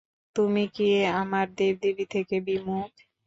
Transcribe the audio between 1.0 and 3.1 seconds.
আমার দেব-দেবী থেকে বিমুখ?